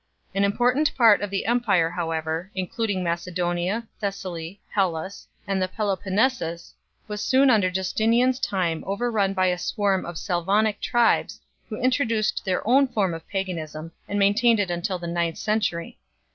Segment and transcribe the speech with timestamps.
[0.33, 6.73] An important part of the Empire however, including Macedonia, Thessaly, Hellas, and the Peloponnesus,
[7.07, 11.79] was soon after Justinian s time overrun b}^ a swarm of Sla vonic tribes, who
[11.79, 15.99] introduced their own form of paganism and maintained it until the ninth century.